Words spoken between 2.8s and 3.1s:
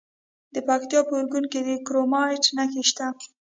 شته.